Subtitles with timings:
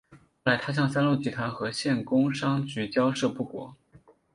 [0.09, 3.75] 后来他向三鹿集团和县工商局交涉不果。